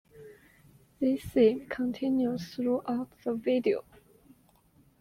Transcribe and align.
This 0.99 1.23
theme 1.25 1.67
continues 1.69 2.55
throughout 2.55 3.11
the 3.23 3.35
video. 3.35 3.83